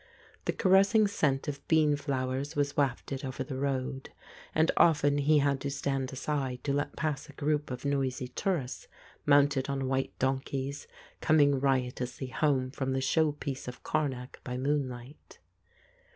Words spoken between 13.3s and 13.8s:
piece